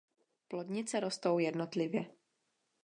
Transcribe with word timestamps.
Plodnice 0.47 0.99
rostou 0.99 1.39
jednotlivě. 1.39 2.05